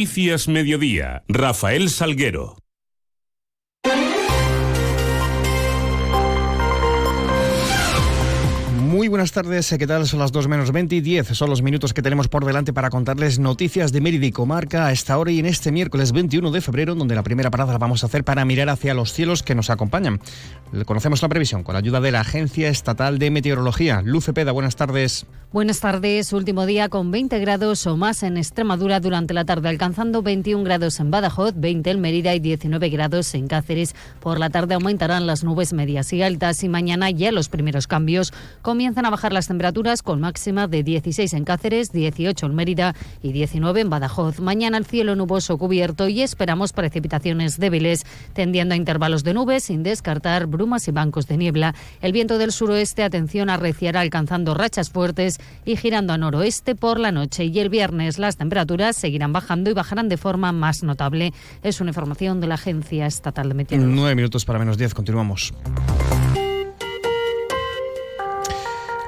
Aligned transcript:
Noticias 0.00 0.48
Mediodía, 0.48 1.24
Rafael 1.28 1.90
Salguero. 1.90 2.56
Muy 8.90 9.06
buenas 9.06 9.30
tardes, 9.30 9.72
¿qué 9.78 9.86
tal? 9.86 10.04
Son 10.08 10.18
las 10.18 10.32
2 10.32 10.48
menos 10.48 10.72
20 10.72 10.96
y 10.96 11.00
10. 11.00 11.28
Son 11.28 11.48
los 11.48 11.62
minutos 11.62 11.94
que 11.94 12.02
tenemos 12.02 12.26
por 12.26 12.44
delante 12.44 12.72
para 12.72 12.90
contarles 12.90 13.38
noticias 13.38 13.92
de 13.92 14.00
Mérida 14.00 14.26
y 14.26 14.32
Comarca 14.32 14.86
a 14.86 14.90
esta 14.90 15.16
hora 15.16 15.30
y 15.30 15.38
en 15.38 15.46
este 15.46 15.70
miércoles 15.70 16.10
21 16.10 16.50
de 16.50 16.60
febrero, 16.60 16.96
donde 16.96 17.14
la 17.14 17.22
primera 17.22 17.52
parada 17.52 17.74
la 17.74 17.78
vamos 17.78 18.02
a 18.02 18.06
hacer 18.06 18.24
para 18.24 18.44
mirar 18.44 18.68
hacia 18.68 18.92
los 18.92 19.12
cielos 19.12 19.44
que 19.44 19.54
nos 19.54 19.70
acompañan. 19.70 20.18
Conocemos 20.86 21.22
la 21.22 21.28
previsión 21.28 21.62
con 21.62 21.74
la 21.74 21.78
ayuda 21.78 22.00
de 22.00 22.10
la 22.10 22.22
Agencia 22.22 22.68
Estatal 22.68 23.20
de 23.20 23.30
Meteorología. 23.30 24.02
Luce 24.04 24.32
Peda, 24.32 24.50
buenas 24.50 24.74
tardes. 24.74 25.24
Buenas 25.52 25.80
tardes. 25.80 26.32
Último 26.32 26.66
día 26.66 26.88
con 26.88 27.10
20 27.10 27.38
grados 27.40 27.84
o 27.88 27.96
más 27.96 28.22
en 28.22 28.36
Extremadura 28.36 29.00
durante 29.00 29.34
la 29.34 29.44
tarde, 29.44 29.68
alcanzando 29.68 30.22
21 30.22 30.62
grados 30.62 31.00
en 31.00 31.10
Badajoz, 31.10 31.54
20 31.56 31.90
en 31.90 32.00
Mérida 32.00 32.34
y 32.34 32.40
19 32.40 32.88
grados 32.88 33.34
en 33.34 33.48
Cáceres. 33.48 33.96
Por 34.20 34.38
la 34.38 34.50
tarde 34.50 34.74
aumentarán 34.74 35.26
las 35.26 35.42
nubes 35.42 35.72
medias 35.72 36.12
y 36.12 36.22
altas 36.22 36.62
y 36.62 36.68
mañana 36.68 37.10
ya 37.10 37.32
los 37.32 37.48
primeros 37.48 37.88
cambios. 37.88 38.32
Comienzan 38.80 39.04
a 39.04 39.10
bajar 39.10 39.34
las 39.34 39.46
temperaturas 39.46 40.02
con 40.02 40.20
máxima 40.22 40.66
de 40.66 40.82
16 40.82 41.34
en 41.34 41.44
Cáceres, 41.44 41.92
18 41.92 42.46
en 42.46 42.54
Mérida 42.54 42.94
y 43.22 43.32
19 43.32 43.82
en 43.82 43.90
Badajoz. 43.90 44.40
Mañana 44.40 44.78
el 44.78 44.86
cielo 44.86 45.14
nuboso 45.16 45.58
cubierto 45.58 46.08
y 46.08 46.22
esperamos 46.22 46.72
precipitaciones 46.72 47.58
débiles, 47.58 48.06
tendiendo 48.32 48.72
a 48.72 48.78
intervalos 48.78 49.22
de 49.22 49.34
nubes 49.34 49.64
sin 49.64 49.82
descartar 49.82 50.46
brumas 50.46 50.88
y 50.88 50.92
bancos 50.92 51.26
de 51.26 51.36
niebla. 51.36 51.74
El 52.00 52.12
viento 52.12 52.38
del 52.38 52.52
suroeste, 52.52 53.02
atención, 53.02 53.50
arreciará 53.50 54.00
alcanzando 54.00 54.54
rachas 54.54 54.88
fuertes 54.88 55.40
y 55.66 55.76
girando 55.76 56.14
a 56.14 56.16
noroeste 56.16 56.74
por 56.74 56.98
la 56.98 57.12
noche. 57.12 57.44
Y 57.44 57.58
el 57.58 57.68
viernes 57.68 58.18
las 58.18 58.38
temperaturas 58.38 58.96
seguirán 58.96 59.34
bajando 59.34 59.68
y 59.68 59.74
bajarán 59.74 60.08
de 60.08 60.16
forma 60.16 60.52
más 60.52 60.82
notable. 60.82 61.34
Es 61.62 61.82
una 61.82 61.90
información 61.90 62.40
de 62.40 62.46
la 62.46 62.54
Agencia 62.54 63.04
Estatal 63.04 63.46
de 63.50 63.54
Meteorología. 63.56 63.94
Nueve 63.94 64.14
minutos 64.14 64.46
para 64.46 64.58
menos 64.58 64.78
diez. 64.78 64.94
Continuamos. 64.94 65.52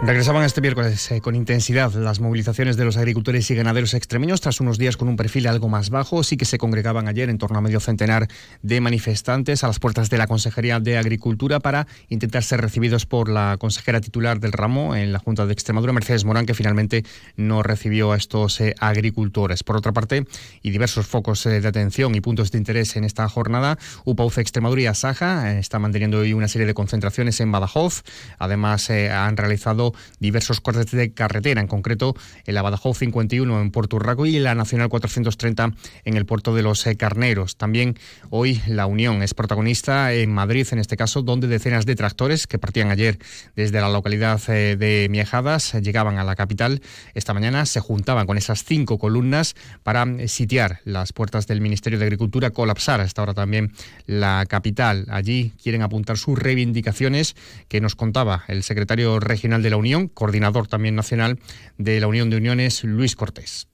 Regresaban 0.05 0.43
este 0.43 0.61
miércoles 0.61 1.13
eh, 1.13 1.21
con 1.21 1.37
intensidad 1.37 1.93
las 1.95 2.19
movilizaciones 2.19 2.77
de 2.77 2.85
los 2.85 2.97
agricultores 2.97 3.49
y 3.53 3.55
ganaderos 3.55 3.95
extremeños 3.95 4.41
tras 4.41 4.61
unos 4.61 4.77
días 4.77 4.97
con 4.97 5.09
un 5.09 5.15
perfil 5.15 5.47
algo 5.47 5.69
más 5.69 5.91
bajo. 5.91 6.25
Sí 6.25 6.37
que 6.37 6.45
se 6.45 6.59
congregaban 6.59 7.07
ayer 7.07 7.31
en 7.31 7.39
torno 7.39 7.59
a 7.59 7.61
medio 7.61 7.79
centenar 7.79 8.27
de 8.63 8.81
manifestantes 8.81 9.63
a 9.63 9.69
las 9.69 9.79
puertas 9.79 10.11
de 10.11 10.19
la 10.19 10.27
Consejería 10.27 10.81
de 10.81 10.99
Agricultura 10.99 11.61
para 11.61 11.87
intentar 12.09 12.43
ser 12.43 12.61
recibidos 12.61 13.07
por 13.07 13.29
la 13.29 13.59
consejera 13.61 14.01
titular 14.01 14.41
del 14.41 14.51
ramo 14.51 14.97
en 14.97 15.13
la 15.13 15.21
Junta 15.21 15.47
de 15.47 15.53
Extremadura, 15.53 15.93
Mercedes 15.93 16.25
Morán, 16.25 16.47
que 16.47 16.55
finalmente 16.55 17.05
no 17.37 17.63
recibió 17.63 18.11
a 18.11 18.17
estos 18.17 18.61
eh, 18.61 18.75
agricultores. 18.81 19.63
Por 19.63 19.77
otra 19.77 19.93
parte, 19.93 20.27
y 20.63 20.71
diversos 20.71 21.07
focos 21.07 21.47
eh, 21.47 21.61
de 21.61 21.69
atención 21.69 22.17
y 22.17 22.21
puntos 22.21 22.51
de 22.51 22.59
interés 22.59 22.97
en 22.97 23.05
esta 23.05 23.29
jornada, 23.29 23.79
UPAUCE 24.05 24.41
Extremadura 24.41 24.83
y 24.83 24.87
Asaja 24.87 25.57
está 25.61 25.79
manteniendo 25.79 26.19
hoy 26.19 26.33
una 26.33 26.49
serie 26.49 26.67
de 26.67 26.75
concentraciones 26.75 27.39
en 27.39 27.53
Badajoz. 27.53 28.03
Además, 28.41 28.91
han 28.91 29.37
realizado 29.37 29.92
diversos 30.19 30.61
cortes 30.61 30.91
de 30.91 31.13
carretera, 31.13 31.61
en 31.61 31.67
concreto 31.67 32.15
el 32.47 32.55
la 32.55 32.63
51 32.93 33.61
en 33.61 33.71
Puerto 33.71 33.97
Urraco 33.97 34.27
y 34.27 34.39
la 34.39 34.55
Nacional 34.55 34.89
430 34.89 35.73
en 36.05 36.17
el 36.17 36.27
puerto 36.27 36.55
de 36.55 36.63
los 36.63 36.85
Carneros. 36.99 37.57
También 37.57 37.99
hoy 38.31 38.61
la 38.67 38.87
Unión 38.87 39.23
es 39.23 39.35
protagonista 39.35 40.13
en 40.13 40.33
Madrid, 40.33 40.67
en 40.73 40.79
este 40.79 40.97
caso, 40.97 41.23
donde 41.23 41.47
decenas 41.47 41.87
de 41.87 41.97
tractores 41.97 42.47
que 42.47 42.59
partían 42.59 42.91
ayer 42.91 43.19
desde 43.57 43.81
la 43.81 43.89
localidad 43.89 44.41
eh, 44.49 44.77
de 44.77 45.09
Miejadas 45.11 45.75
llegaban 45.75 46.19
a 46.19 46.25
la 46.25 46.35
capital. 46.35 46.83
Esta 47.15 47.35
mañana 47.35 47.67
se 47.67 47.81
juntaban 47.81 48.27
con 48.27 48.39
esas 48.39 48.65
cinco 48.65 48.99
columnas 48.99 49.55
para 49.83 50.05
eh, 50.05 50.29
sitiar 50.29 50.81
las 50.85 51.13
puertas 51.13 51.47
del 51.47 51.61
Ministerio 51.61 51.99
de 51.99 52.05
Agricultura, 52.05 52.51
colapsar 52.51 53.01
hasta 53.01 53.23
ahora 53.23 53.35
también 53.35 53.73
la 54.07 54.47
capital. 54.49 55.07
Allí 55.11 55.53
quieren 55.63 55.83
apuntar 55.83 56.19
sus 56.19 56.39
reivindicaciones 56.39 57.37
que 57.69 57.81
nos 57.81 57.95
contaba 57.95 58.45
el 58.49 58.63
secretario 58.63 59.21
regional 59.21 59.63
de 59.63 59.71
la 59.71 59.77
Unión, 59.77 59.82
coordinador 60.13 60.69
también 60.69 60.95
nacional 60.95 61.39
de 61.79 62.01
la 62.01 62.07
Unión 62.07 62.31
de 62.31 62.37
Uniones, 62.37 62.85
Luis 62.85 63.17
Cortés. 63.17 63.69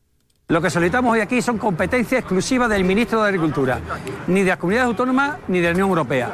Lo 0.48 0.62
que 0.62 0.70
solicitamos 0.70 1.12
hoy 1.12 1.20
aquí 1.20 1.42
son 1.42 1.58
competencias 1.58 2.20
exclusivas 2.20 2.70
del 2.70 2.82
ministro 2.82 3.20
de 3.22 3.28
Agricultura, 3.28 3.80
ni 4.26 4.40
de 4.40 4.48
las 4.48 4.56
comunidades 4.56 4.86
autónomas 4.86 5.36
ni 5.48 5.60
de 5.60 5.66
la 5.66 5.72
Unión 5.72 5.88
Europea. 5.90 6.30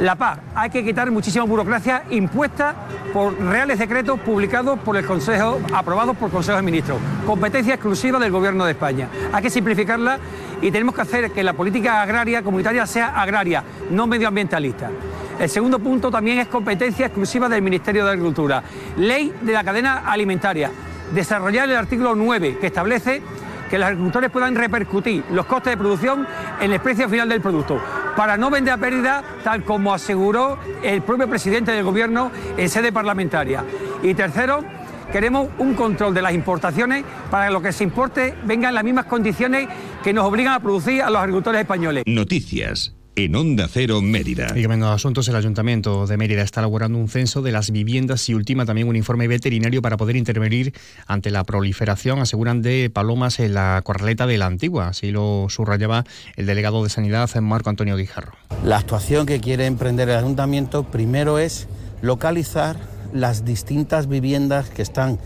La 0.00 0.14
paz, 0.14 0.38
hay 0.54 0.70
que 0.70 0.84
quitar 0.84 1.10
muchísima 1.10 1.44
burocracia 1.44 2.04
impuesta 2.10 2.74
por 3.12 3.36
reales 3.40 3.78
decretos 3.78 4.20
publicados 4.20 4.78
por 4.80 4.96
el 4.96 5.04
Consejo, 5.04 5.60
aprobados 5.72 6.16
por 6.16 6.28
el 6.28 6.34
Consejo 6.34 6.56
de 6.56 6.62
Ministros. 6.62 6.98
Competencia 7.26 7.74
exclusiva 7.74 8.18
del 8.18 8.30
Gobierno 8.30 8.64
de 8.64 8.72
España. 8.72 9.08
Hay 9.32 9.42
que 9.42 9.50
simplificarla 9.50 10.18
y 10.60 10.70
tenemos 10.70 10.94
que 10.94 11.00
hacer 11.00 11.30
que 11.32 11.42
la 11.42 11.52
política 11.52 12.02
agraria 12.02 12.42
comunitaria 12.42 12.86
sea 12.86 13.20
agraria, 13.20 13.64
no 13.90 14.06
medioambientalista. 14.06 14.90
El 15.38 15.48
segundo 15.48 15.78
punto 15.78 16.10
también 16.10 16.40
es 16.40 16.48
competencia 16.48 17.06
exclusiva 17.06 17.48
del 17.48 17.62
Ministerio 17.62 18.04
de 18.04 18.10
Agricultura. 18.10 18.62
Ley 18.96 19.32
de 19.40 19.52
la 19.52 19.62
cadena 19.62 19.98
alimentaria. 20.10 20.70
Desarrollar 21.14 21.68
el 21.68 21.76
artículo 21.76 22.16
9 22.16 22.58
que 22.60 22.66
establece 22.66 23.22
que 23.70 23.78
los 23.78 23.86
agricultores 23.86 24.30
puedan 24.30 24.56
repercutir 24.56 25.22
los 25.30 25.46
costes 25.46 25.72
de 25.72 25.76
producción 25.76 26.26
en 26.60 26.72
el 26.72 26.80
precio 26.80 27.08
final 27.08 27.28
del 27.28 27.40
producto, 27.40 27.80
para 28.16 28.36
no 28.36 28.50
vender 28.50 28.74
a 28.74 28.78
pérdida, 28.78 29.22
tal 29.44 29.62
como 29.62 29.94
aseguró 29.94 30.58
el 30.82 31.02
propio 31.02 31.28
presidente 31.28 31.70
del 31.70 31.84
Gobierno 31.84 32.32
en 32.56 32.68
sede 32.68 32.90
parlamentaria. 32.92 33.62
Y 34.02 34.14
tercero, 34.14 34.64
queremos 35.12 35.48
un 35.58 35.74
control 35.74 36.14
de 36.14 36.22
las 36.22 36.32
importaciones 36.32 37.04
para 37.30 37.46
que 37.46 37.52
lo 37.52 37.62
que 37.62 37.72
se 37.72 37.84
importe 37.84 38.34
venga 38.44 38.70
en 38.70 38.74
las 38.74 38.84
mismas 38.84 39.04
condiciones 39.04 39.68
que 40.02 40.12
nos 40.12 40.24
obligan 40.24 40.54
a 40.54 40.60
producir 40.60 41.02
a 41.02 41.10
los 41.10 41.20
agricultores 41.20 41.60
españoles. 41.60 42.04
Noticias 42.06 42.97
en 43.24 43.34
Onda 43.34 43.66
Cero 43.68 44.00
Mérida. 44.00 44.46
Y 44.54 44.62
cambiando 44.62 44.86
de 44.86 44.92
asuntos, 44.92 45.26
el 45.26 45.34
Ayuntamiento 45.34 46.06
de 46.06 46.16
Mérida 46.16 46.42
está 46.42 46.60
elaborando 46.60 46.98
un 46.98 47.08
censo 47.08 47.42
de 47.42 47.50
las 47.50 47.72
viviendas 47.72 48.28
y 48.28 48.34
ultima 48.34 48.64
también 48.64 48.86
un 48.86 48.94
informe 48.94 49.26
veterinario 49.26 49.82
para 49.82 49.96
poder 49.96 50.14
intervenir 50.14 50.72
ante 51.06 51.32
la 51.32 51.42
proliferación, 51.42 52.20
aseguran, 52.20 52.62
de 52.62 52.90
palomas 52.90 53.40
en 53.40 53.54
la 53.54 53.80
corraleta 53.82 54.28
de 54.28 54.38
la 54.38 54.46
Antigua. 54.46 54.88
Así 54.88 55.10
lo 55.10 55.46
subrayaba 55.48 56.04
el 56.36 56.46
delegado 56.46 56.84
de 56.84 56.90
Sanidad, 56.90 57.28
Marco 57.40 57.70
Antonio 57.70 57.96
Guijarro. 57.96 58.34
La 58.64 58.78
actuación 58.78 59.26
que 59.26 59.40
quiere 59.40 59.66
emprender 59.66 60.08
el 60.08 60.16
Ayuntamiento 60.16 60.84
primero 60.84 61.40
es 61.40 61.66
localizar 62.02 62.76
las 63.12 63.44
distintas 63.44 64.08
viviendas 64.08 64.70
que 64.70 64.82
están 64.82 65.18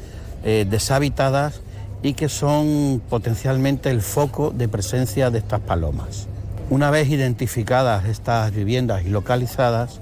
eh, 0.45 0.67
deshabitadas 0.69 1.61
y 2.03 2.15
que 2.15 2.31
son 2.31 3.03
potencialmente 3.11 3.91
el 3.91 4.01
foco 4.01 4.51
de 4.51 4.69
presencia 4.69 5.31
de 5.31 5.39
estas 5.39 5.61
palomas. 5.61 6.27
Una 6.73 6.91
vez 6.91 7.11
identificadas 7.11 8.07
estas 8.07 8.51
viviendas 8.51 9.05
y 9.05 9.11
localizadas, 9.11 10.01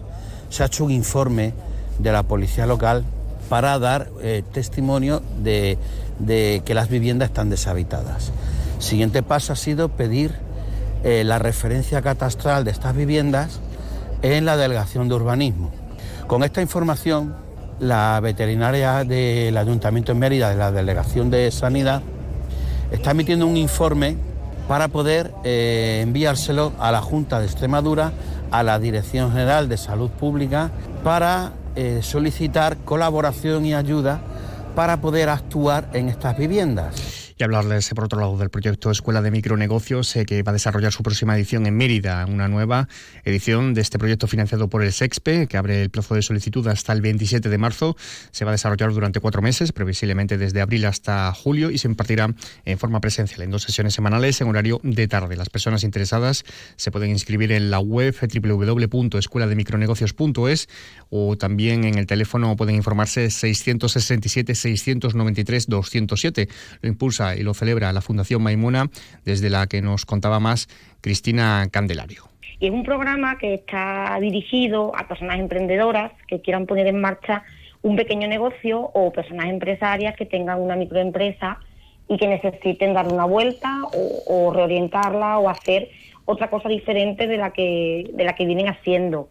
se 0.51 0.63
ha 0.63 0.67
hecho 0.67 0.85
un 0.85 0.93
informe 0.93 1.53
de 1.99 2.13
la 2.13 2.23
policía 2.23 2.65
local 2.65 3.03
para 3.49 3.77
dar 3.81 4.09
eh, 4.23 4.45
testimonio 4.53 5.21
de, 5.43 5.77
que 6.65 6.73
las 6.73 6.89
viviendas 6.89 7.31
están 7.31 7.51
deshabitadas. 7.51 8.31
siguiente 8.79 9.25
paso 9.25 9.53
ha 9.53 9.57
sido 9.57 9.89
pedir 9.89 10.33
eh, 11.03 11.25
la 11.25 11.41
referencia 11.41 12.03
catastral 12.03 12.63
de 12.63 12.71
estas 12.71 12.95
viviendas 12.95 13.59
en 14.23 14.45
la 14.45 14.57
delegación 14.57 15.09
de 15.09 15.17
urbanismo. 15.17 15.73
Con 16.29 16.45
esta 16.45 16.63
información, 16.63 17.35
la 17.81 18.21
veterinaria 18.21 19.03
del 19.03 19.57
Ayuntamiento 19.57 20.13
de 20.13 20.21
Mérida, 20.21 20.51
de 20.51 20.57
la 20.57 20.71
delegación 20.71 21.31
de 21.31 21.51
Sanidad, 21.51 22.01
está 22.93 23.11
emitiendo 23.11 23.49
un 23.49 23.57
informe 23.57 24.30
para 24.71 24.87
poder 24.87 25.35
eh, 25.43 25.99
enviárselo 26.01 26.71
a 26.79 26.93
la 26.93 27.03
Junta 27.03 27.41
de 27.41 27.47
Extremadura, 27.47 28.13
a 28.53 28.63
la 28.63 28.79
Dirección 28.79 29.33
General 29.33 29.69
de 29.69 29.77
Salud 29.77 30.11
Pública, 30.11 30.71
para 31.03 31.55
eh, 31.75 31.99
solicitar 32.05 32.77
colaboración 32.77 33.67
y 33.67 33.75
ayuda 33.75 34.21
para 34.77 35.01
poder 35.01 35.29
actuar 35.29 35.89
en 35.93 36.09
estas 36.09 36.39
viviendas. 36.39 37.20
Y 37.41 37.43
hablarles, 37.43 37.89
por 37.95 38.05
otro 38.05 38.21
lado, 38.21 38.37
del 38.37 38.51
proyecto 38.51 38.91
Escuela 38.91 39.23
de 39.23 39.31
Micronegocios, 39.31 40.15
eh, 40.15 40.27
que 40.27 40.43
va 40.43 40.51
a 40.51 40.53
desarrollar 40.53 40.93
su 40.93 41.03
próxima 41.03 41.35
edición 41.35 41.65
en 41.65 41.75
Mérida, 41.75 42.27
una 42.27 42.49
nueva 42.49 42.87
edición 43.25 43.73
de 43.73 43.81
este 43.81 43.99
proyecto 43.99 44.27
financiado 44.27 44.69
por 44.69 44.85
el 44.85 44.93
SEXPE, 44.93 45.47
que 45.47 45.57
abre 45.57 45.81
el 45.81 45.89
plazo 45.89 46.15
de 46.15 46.21
solicitud 46.21 46.69
hasta 46.69 46.93
el 46.93 47.01
27 47.01 47.49
de 47.49 47.57
marzo. 47.57 47.97
Se 48.31 48.45
va 48.45 48.51
a 48.51 48.53
desarrollar 48.53 48.93
durante 48.93 49.21
cuatro 49.21 49.41
meses, 49.41 49.73
previsiblemente 49.73 50.37
desde 50.37 50.61
abril 50.61 50.85
hasta 50.85 51.33
julio, 51.33 51.71
y 51.71 51.79
se 51.79 51.89
impartirá 51.89 52.29
en 52.67 52.79
forma 52.79 53.01
presencial 53.01 53.41
en 53.41 53.51
dos 53.51 53.63
sesiones 53.63 53.95
semanales 53.95 54.39
en 54.43 54.49
horario 54.49 54.79
de 54.83 55.09
tarde. 55.09 55.35
Las 55.35 55.49
personas 55.49 55.83
interesadas 55.83 56.45
se 56.77 56.91
pueden 56.91 57.09
inscribir 57.09 57.53
en 57.53 57.71
la 57.71 57.79
web 57.79 58.15
www.escuelademicronegocios.es 58.21 60.69
o 61.09 61.39
también 61.39 61.85
en 61.85 61.97
el 61.97 62.05
teléfono 62.05 62.55
pueden 62.55 62.75
informarse 62.75 63.31
667 63.31 64.55
693 64.55 65.69
207. 65.69 66.49
Lo 66.83 66.89
impulsa 66.91 67.30
y 67.37 67.43
lo 67.43 67.55
celebra 67.55 67.93
la 67.93 68.01
Fundación 68.01 68.43
Maimuna, 68.43 68.91
desde 69.25 69.51
la 69.51 69.67
que 69.67 69.83
nos 69.83 70.07
contaba 70.07 70.41
más 70.41 70.69
Cristina 71.01 71.69
Candelario. 71.71 72.25
Y 72.59 72.67
es 72.67 72.73
un 72.73 72.85
programa 72.85 73.39
que 73.39 73.55
está 73.55 74.19
dirigido 74.21 74.93
a 74.95 75.09
personas 75.09 75.39
emprendedoras 75.39 76.13
que 76.27 76.41
quieran 76.41 76.67
poner 76.67 76.87
en 76.87 77.01
marcha 77.01 77.43
un 77.83 77.97
pequeño 77.97 78.29
negocio 78.29 78.81
o 78.93 79.13
personas 79.13 79.47
empresarias 79.47 80.15
que 80.17 80.27
tengan 80.27 80.61
una 80.61 80.77
microempresa 80.77 81.59
y 82.09 82.19
que 82.19 82.27
necesiten 82.27 82.93
dar 82.93 83.11
una 83.11 83.25
vuelta 83.25 83.83
o, 84.27 84.53
reorientarla 84.53 85.39
o 85.39 85.49
hacer 85.49 85.89
otra 86.25 86.49
cosa 86.49 86.69
diferente 86.69 87.27
de 87.27 87.37
la 87.37 87.51
que, 87.51 88.11
de 88.13 88.25
la 88.25 88.35
que 88.35 88.47
vienen 88.47 88.69
haciendo. 88.69 89.29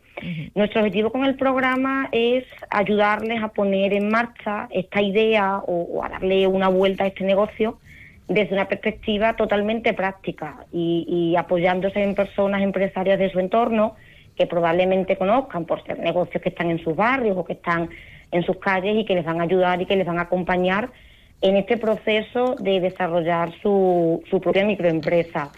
Nuestro 0.53 0.81
objetivo 0.81 1.11
con 1.11 1.23
el 1.23 1.35
programa 1.35 2.09
es 2.11 2.43
ayudarles 2.69 3.41
a 3.41 3.49
poner 3.49 3.93
en 3.93 4.09
marcha 4.09 4.67
esta 4.71 5.01
idea 5.01 5.61
o, 5.65 6.03
a 6.03 6.09
darle 6.09 6.45
una 6.47 6.67
vuelta 6.67 7.05
a 7.05 7.07
este 7.07 7.23
negocio 7.23 7.79
desde 8.27 8.53
una 8.53 8.67
perspectiva 8.67 9.35
totalmente 9.35 9.93
práctica 9.93 10.65
y, 10.71 11.35
apoyándose 11.37 12.03
en 12.03 12.15
personas 12.15 12.61
empresarias 12.61 13.17
de 13.17 13.31
su 13.31 13.39
entorno 13.39 13.95
que 14.35 14.45
probablemente 14.45 15.17
conozcan 15.17 15.65
por 15.65 15.83
ser 15.83 15.99
negocios 15.99 16.41
que 16.41 16.49
están 16.49 16.69
en 16.69 16.79
sus 16.83 16.95
barrios 16.95 17.35
o 17.37 17.43
que 17.43 17.53
están 17.53 17.89
en 18.31 18.43
sus 18.43 18.57
calles 18.57 18.95
y 18.97 19.05
que 19.05 19.15
les 19.15 19.25
van 19.25 19.41
a 19.41 19.43
ayudar 19.43 19.81
y 19.81 19.85
que 19.85 19.95
les 19.95 20.05
van 20.05 20.19
a 20.19 20.23
acompañar 20.23 20.91
en 21.41 21.55
este 21.55 21.77
proceso 21.77 22.55
de 22.59 22.81
desarrollar 22.81 23.53
su, 23.61 24.21
su 24.29 24.41
propia 24.41 24.65
microempresa. 24.65 25.51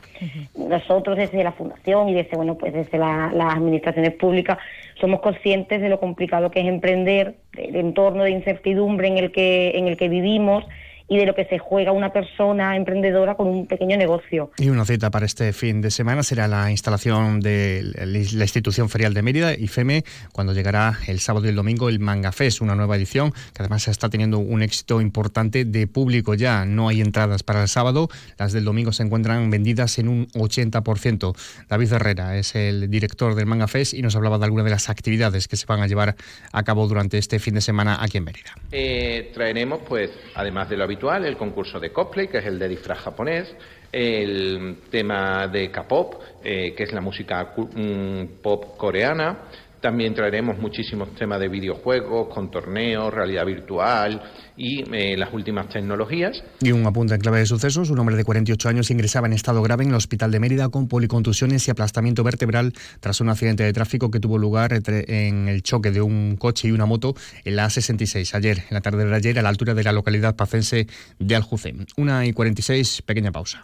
Nosotros 0.55 1.17
desde 1.17 1.43
la 1.43 1.51
Fundación 1.51 2.09
y 2.09 2.13
desde, 2.13 2.37
bueno, 2.37 2.55
pues 2.55 2.73
desde 2.73 2.99
las 2.99 3.55
administraciones 3.55 4.13
públicas 4.13 4.59
somos 4.99 5.21
conscientes 5.21 5.81
de 5.81 5.89
lo 5.89 5.99
complicado 5.99 6.51
que 6.51 6.59
es 6.59 6.67
emprender, 6.67 7.35
del 7.53 7.75
entorno 7.75 8.23
de 8.23 8.31
incertidumbre 8.31 9.07
en 9.07 9.17
el 9.17 9.31
que, 9.31 9.71
en 9.75 9.87
el 9.87 9.97
que 9.97 10.09
vivimos 10.09 10.63
y 11.11 11.17
de 11.17 11.25
lo 11.25 11.35
que 11.35 11.43
se 11.43 11.59
juega 11.59 11.91
una 11.91 12.13
persona 12.13 12.77
emprendedora 12.77 13.35
con 13.35 13.45
un 13.45 13.67
pequeño 13.67 13.97
negocio. 13.97 14.49
Y 14.57 14.69
una 14.69 14.85
cita 14.85 15.11
para 15.11 15.25
este 15.25 15.51
fin 15.51 15.81
de 15.81 15.91
semana 15.91 16.23
será 16.23 16.47
la 16.47 16.71
instalación 16.71 17.41
de 17.41 17.83
la 18.05 18.43
institución 18.45 18.87
ferial 18.87 19.13
de 19.13 19.21
Mérida, 19.21 19.53
IFEME, 19.53 20.05
cuando 20.31 20.53
llegará 20.53 20.99
el 21.07 21.19
sábado 21.19 21.47
y 21.47 21.49
el 21.49 21.55
domingo 21.57 21.89
el 21.89 21.99
Manga 21.99 22.31
Fest, 22.31 22.61
una 22.61 22.75
nueva 22.75 22.95
edición 22.95 23.31
que 23.31 23.61
además 23.61 23.89
está 23.89 24.07
teniendo 24.07 24.39
un 24.39 24.61
éxito 24.61 25.01
importante 25.01 25.65
de 25.65 25.85
público 25.85 26.33
ya. 26.33 26.63
No 26.63 26.87
hay 26.87 27.01
entradas 27.01 27.43
para 27.43 27.61
el 27.61 27.67
sábado, 27.67 28.07
las 28.37 28.53
del 28.53 28.63
domingo 28.63 28.93
se 28.93 29.03
encuentran 29.03 29.49
vendidas 29.49 29.99
en 29.99 30.07
un 30.07 30.27
80%. 30.27 31.35
David 31.67 31.91
Herrera 31.91 32.37
es 32.37 32.55
el 32.55 32.89
director 32.89 33.35
del 33.35 33.47
Manga 33.47 33.67
Fest 33.67 33.93
y 33.93 34.01
nos 34.01 34.15
hablaba 34.15 34.37
de 34.37 34.45
algunas 34.45 34.63
de 34.63 34.71
las 34.71 34.89
actividades 34.89 35.49
que 35.49 35.57
se 35.57 35.65
van 35.65 35.81
a 35.81 35.87
llevar 35.87 36.15
a 36.53 36.63
cabo 36.63 36.87
durante 36.87 37.17
este 37.17 37.37
fin 37.39 37.55
de 37.55 37.59
semana 37.59 37.97
aquí 37.99 38.17
en 38.17 38.23
Mérida. 38.23 38.55
Eh, 38.71 39.29
traeremos, 39.33 39.81
pues, 39.85 40.09
además 40.35 40.69
de 40.69 40.77
lo 40.77 40.85
habitual, 40.85 41.00
el 41.09 41.35
concurso 41.35 41.79
de 41.79 41.91
cosplay, 41.91 42.27
que 42.27 42.37
es 42.37 42.45
el 42.45 42.59
de 42.59 42.67
disfraz 42.67 42.99
japonés, 42.99 43.55
el 43.91 44.77
tema 44.91 45.47
de 45.47 45.71
K-pop, 45.71 46.21
eh, 46.43 46.73
que 46.75 46.83
es 46.83 46.93
la 46.93 47.01
música 47.01 47.53
mm, 47.57 48.41
pop 48.41 48.77
coreana. 48.77 49.37
También 49.81 50.13
traeremos 50.13 50.59
muchísimos 50.59 51.15
temas 51.15 51.39
de 51.39 51.47
videojuegos, 51.47 52.31
con 52.31 52.51
torneos, 52.51 53.11
realidad 53.11 53.45
virtual 53.45 54.21
y 54.55 54.83
eh, 54.95 55.17
las 55.17 55.33
últimas 55.33 55.69
tecnologías. 55.69 56.43
Y 56.61 56.71
un 56.71 56.85
apunte 56.85 57.15
en 57.15 57.19
clave 57.19 57.39
de 57.39 57.47
sucesos. 57.47 57.89
Un 57.89 57.97
hombre 57.97 58.15
de 58.15 58.23
48 58.23 58.69
años 58.69 58.91
ingresaba 58.91 59.25
en 59.25 59.33
estado 59.33 59.61
grave 59.63 59.83
en 59.83 59.89
el 59.89 59.95
hospital 59.95 60.29
de 60.29 60.39
Mérida 60.39 60.69
con 60.69 60.87
policontusiones 60.87 61.67
y 61.67 61.71
aplastamiento 61.71 62.23
vertebral 62.23 62.73
tras 62.99 63.21
un 63.21 63.29
accidente 63.29 63.63
de 63.63 63.73
tráfico 63.73 64.11
que 64.11 64.19
tuvo 64.19 64.37
lugar 64.37 64.79
en 64.87 65.47
el 65.47 65.63
choque 65.63 65.89
de 65.89 66.01
un 66.01 66.35
coche 66.37 66.67
y 66.67 66.71
una 66.71 66.85
moto 66.85 67.15
en 67.43 67.55
la 67.55 67.65
A66 67.65 68.35
ayer, 68.35 68.59
en 68.59 68.75
la 68.75 68.81
tarde 68.81 69.03
de 69.05 69.15
ayer, 69.15 69.39
a 69.39 69.41
la 69.41 69.49
altura 69.49 69.73
de 69.73 69.83
la 69.83 69.93
localidad 69.93 70.35
pacense 70.35 70.85
de 71.17 71.35
Aljucén. 71.35 71.87
Una 71.97 72.23
y 72.27 72.33
46, 72.33 73.01
pequeña 73.01 73.31
pausa. 73.31 73.63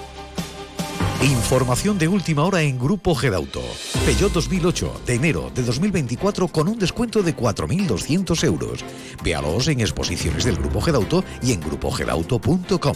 Información 1.23 1.99
de 1.99 2.07
última 2.07 2.43
hora 2.45 2.63
en 2.63 2.79
Grupo 2.79 3.13
Gedauto. 3.13 3.61
Peugeot 4.05 4.33
2008 4.33 5.01
de 5.05 5.13
enero 5.13 5.51
de 5.53 5.61
2024 5.61 6.47
con 6.47 6.67
un 6.67 6.79
descuento 6.79 7.21
de 7.21 7.35
4.200 7.35 8.43
euros. 8.43 8.83
Véalos 9.23 9.67
en 9.67 9.81
exposiciones 9.81 10.45
del 10.45 10.57
Grupo 10.57 10.81
Gedauto 10.81 11.23
y 11.43 11.51
en 11.51 11.59
grupogedauto.com. 11.59 12.95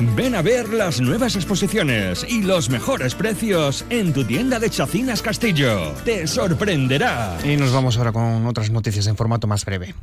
Ven 0.00 0.34
a 0.34 0.42
ver 0.42 0.68
las 0.70 1.00
nuevas 1.00 1.36
exposiciones 1.36 2.26
y 2.28 2.42
los 2.42 2.68
mejores 2.68 3.14
precios 3.14 3.84
en 3.90 4.12
tu 4.12 4.24
tienda 4.24 4.58
de 4.58 4.70
Chacinas 4.70 5.22
Castillo. 5.22 5.92
Te 6.04 6.26
sorprenderá. 6.26 7.38
Y 7.44 7.56
nos 7.56 7.72
vamos 7.72 7.96
ahora 7.96 8.12
con 8.12 8.46
otras 8.46 8.70
noticias 8.70 9.06
en 9.06 9.16
formato 9.16 9.46
más 9.46 9.64
breve. 9.64 9.94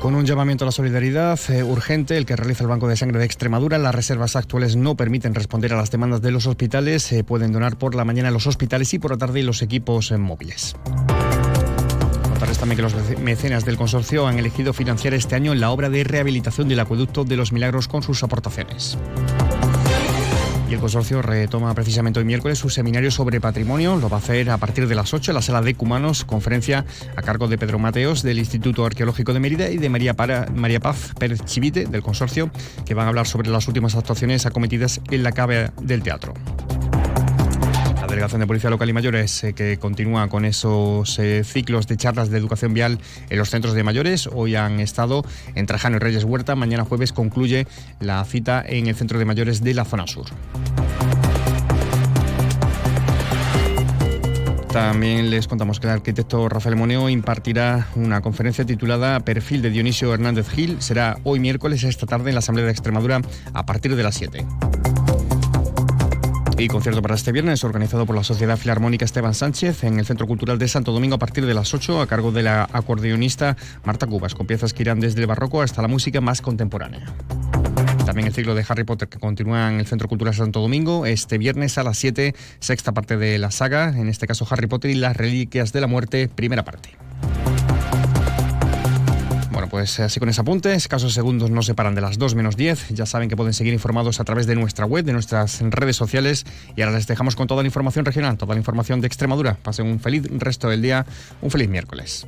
Con 0.00 0.16
un 0.16 0.26
llamamiento 0.26 0.64
a 0.64 0.66
la 0.66 0.72
solidaridad 0.72 1.38
eh, 1.48 1.62
urgente, 1.62 2.16
el 2.16 2.26
que 2.26 2.34
realiza 2.34 2.64
el 2.64 2.68
Banco 2.68 2.88
de 2.88 2.96
Sangre 2.96 3.20
de 3.20 3.24
Extremadura, 3.24 3.78
las 3.78 3.94
reservas 3.94 4.34
actuales 4.34 4.74
no 4.74 4.96
permiten 4.96 5.32
responder 5.32 5.72
a 5.72 5.76
las 5.76 5.92
demandas 5.92 6.22
de 6.22 6.32
los 6.32 6.48
hospitales. 6.48 7.04
Se 7.04 7.22
pueden 7.22 7.52
donar 7.52 7.78
por 7.78 7.94
la 7.94 8.04
mañana 8.04 8.32
los 8.32 8.48
hospitales 8.48 8.92
y 8.94 8.98
por 8.98 9.12
la 9.12 9.18
tarde 9.18 9.44
los 9.44 9.62
equipos 9.62 10.10
eh, 10.10 10.18
móviles 10.18 10.74
también 12.50 12.76
que 12.76 12.82
los 12.82 13.18
mecenas 13.20 13.64
del 13.64 13.76
consorcio 13.76 14.26
han 14.26 14.38
elegido 14.38 14.72
financiar 14.72 15.14
este 15.14 15.34
año 15.34 15.54
la 15.54 15.70
obra 15.70 15.90
de 15.90 16.04
rehabilitación 16.04 16.68
del 16.68 16.80
acueducto 16.80 17.24
de 17.24 17.36
los 17.36 17.52
Milagros 17.52 17.88
con 17.88 18.02
sus 18.02 18.22
aportaciones. 18.22 18.98
Y 20.68 20.74
el 20.74 20.80
consorcio 20.80 21.22
retoma 21.22 21.74
precisamente 21.74 22.18
hoy 22.18 22.24
miércoles 22.24 22.58
su 22.58 22.70
seminario 22.70 23.10
sobre 23.10 23.40
patrimonio. 23.40 23.96
Lo 23.96 24.08
va 24.08 24.16
a 24.16 24.20
hacer 24.20 24.50
a 24.50 24.56
partir 24.56 24.88
de 24.88 24.94
las 24.94 25.12
8 25.12 25.30
en 25.30 25.34
la 25.34 25.42
sala 25.42 25.60
de 25.60 25.74
Cumanos, 25.74 26.24
conferencia 26.24 26.84
a 27.14 27.22
cargo 27.22 27.46
de 27.46 27.58
Pedro 27.58 27.78
Mateos 27.78 28.22
del 28.22 28.38
Instituto 28.38 28.84
Arqueológico 28.84 29.32
de 29.34 29.40
Mérida 29.40 29.68
y 29.68 29.76
de 29.76 29.88
María, 29.88 30.14
María 30.54 30.80
Paz 30.80 31.12
Pérez 31.18 31.44
Chivite 31.44 31.84
del 31.84 32.02
consorcio, 32.02 32.50
que 32.86 32.94
van 32.94 33.06
a 33.06 33.10
hablar 33.10 33.26
sobre 33.26 33.50
las 33.50 33.68
últimas 33.68 33.94
actuaciones 33.94 34.46
acometidas 34.46 35.00
en 35.10 35.22
la 35.22 35.32
cave 35.32 35.70
del 35.80 36.02
teatro. 36.02 36.34
Delegación 38.12 38.42
de 38.42 38.46
Policía 38.46 38.68
Local 38.68 38.90
y 38.90 38.92
Mayores 38.92 39.42
eh, 39.42 39.54
que 39.54 39.78
continúa 39.78 40.28
con 40.28 40.44
esos 40.44 41.18
eh, 41.18 41.44
ciclos 41.44 41.86
de 41.86 41.96
charlas 41.96 42.28
de 42.28 42.36
educación 42.36 42.74
vial 42.74 42.98
en 43.30 43.38
los 43.38 43.48
centros 43.48 43.72
de 43.72 43.82
mayores. 43.84 44.28
Hoy 44.30 44.54
han 44.54 44.80
estado 44.80 45.24
en 45.54 45.64
Trajano 45.64 45.96
y 45.96 45.98
Reyes 45.98 46.24
Huerta. 46.24 46.54
Mañana 46.54 46.84
jueves 46.84 47.14
concluye 47.14 47.66
la 48.00 48.22
cita 48.26 48.62
en 48.66 48.86
el 48.86 48.94
centro 48.96 49.18
de 49.18 49.24
mayores 49.24 49.64
de 49.64 49.72
la 49.72 49.86
zona 49.86 50.06
sur. 50.06 50.26
También 54.70 55.30
les 55.30 55.48
contamos 55.48 55.80
que 55.80 55.86
el 55.86 55.94
arquitecto 55.94 56.50
Rafael 56.50 56.76
Moneo 56.76 57.08
impartirá 57.08 57.86
una 57.94 58.20
conferencia 58.20 58.66
titulada 58.66 59.20
Perfil 59.20 59.62
de 59.62 59.70
Dionisio 59.70 60.12
Hernández 60.12 60.50
Gil. 60.50 60.82
Será 60.82 61.16
hoy 61.24 61.40
miércoles, 61.40 61.82
esta 61.82 62.04
tarde, 62.04 62.28
en 62.28 62.34
la 62.34 62.40
Asamblea 62.40 62.66
de 62.66 62.72
Extremadura 62.72 63.22
a 63.54 63.64
partir 63.64 63.96
de 63.96 64.02
las 64.02 64.16
7. 64.16 64.44
Y 66.58 66.68
concierto 66.68 67.02
para 67.02 67.14
este 67.14 67.32
viernes 67.32 67.64
organizado 67.64 68.06
por 68.06 68.14
la 68.14 68.22
Sociedad 68.22 68.56
Filarmónica 68.56 69.04
Esteban 69.04 69.34
Sánchez 69.34 69.84
en 69.84 69.98
el 69.98 70.06
Centro 70.06 70.26
Cultural 70.26 70.58
de 70.58 70.68
Santo 70.68 70.92
Domingo 70.92 71.16
a 71.16 71.18
partir 71.18 71.46
de 71.46 71.54
las 71.54 71.74
8 71.74 72.00
a 72.00 72.06
cargo 72.06 72.30
de 72.30 72.42
la 72.42 72.68
acordeonista 72.72 73.56
Marta 73.84 74.06
Cubas, 74.06 74.34
con 74.34 74.46
piezas 74.46 74.72
que 74.72 74.82
irán 74.82 75.00
desde 75.00 75.20
el 75.20 75.26
barroco 75.26 75.62
hasta 75.62 75.82
la 75.82 75.88
música 75.88 76.20
más 76.20 76.40
contemporánea. 76.40 77.04
También 78.06 78.28
el 78.28 78.34
ciclo 78.34 78.54
de 78.54 78.64
Harry 78.68 78.84
Potter 78.84 79.08
que 79.08 79.18
continúa 79.18 79.70
en 79.72 79.80
el 79.80 79.86
Centro 79.86 80.08
Cultural 80.08 80.34
Santo 80.34 80.60
Domingo 80.60 81.06
este 81.06 81.38
viernes 81.38 81.78
a 81.78 81.82
las 81.82 81.98
7, 81.98 82.34
sexta 82.60 82.92
parte 82.92 83.16
de 83.16 83.38
la 83.38 83.50
saga, 83.50 83.88
en 83.88 84.08
este 84.08 84.26
caso 84.26 84.46
Harry 84.50 84.66
Potter 84.66 84.90
y 84.90 84.94
las 84.94 85.16
Reliquias 85.16 85.72
de 85.72 85.80
la 85.80 85.86
Muerte, 85.86 86.28
primera 86.28 86.64
parte 86.64 86.90
pues 89.72 89.98
así 90.00 90.20
con 90.20 90.28
ese 90.28 90.42
apunte, 90.42 90.74
escasos 90.74 91.14
segundos 91.14 91.50
no 91.50 91.62
se 91.62 91.72
paran 91.74 91.94
de 91.94 92.02
las 92.02 92.18
2 92.18 92.34
menos 92.34 92.58
10. 92.58 92.90
Ya 92.90 93.06
saben 93.06 93.30
que 93.30 93.36
pueden 93.36 93.54
seguir 93.54 93.72
informados 93.72 94.20
a 94.20 94.24
través 94.24 94.46
de 94.46 94.54
nuestra 94.54 94.84
web, 94.84 95.02
de 95.02 95.14
nuestras 95.14 95.62
redes 95.62 95.96
sociales. 95.96 96.44
Y 96.76 96.82
ahora 96.82 96.94
les 96.94 97.06
dejamos 97.06 97.36
con 97.36 97.46
toda 97.46 97.62
la 97.62 97.68
información 97.68 98.04
regional, 98.04 98.36
toda 98.36 98.54
la 98.54 98.60
información 98.60 99.00
de 99.00 99.06
Extremadura. 99.06 99.56
Pasen 99.62 99.86
un 99.86 99.98
feliz 99.98 100.24
resto 100.30 100.68
del 100.68 100.82
día, 100.82 101.06
un 101.40 101.50
feliz 101.50 101.70
miércoles. 101.70 102.26